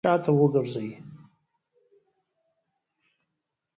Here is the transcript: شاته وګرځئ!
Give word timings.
شاته 0.05 0.31
وګرځئ! 0.39 0.89